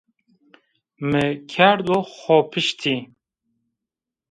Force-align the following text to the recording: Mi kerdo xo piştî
Mi 1.09 1.21
kerdo 1.51 1.97
xo 2.17 2.37
piştî 2.51 2.95